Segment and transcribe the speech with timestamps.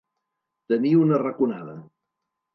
[0.73, 1.79] Tenir una raconada.